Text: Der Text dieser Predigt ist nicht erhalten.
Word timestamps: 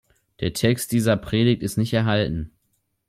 Der 0.39 0.51
Text 0.53 0.93
dieser 0.93 1.15
Predigt 1.15 1.61
ist 1.61 1.77
nicht 1.77 1.93
erhalten. 1.93 2.49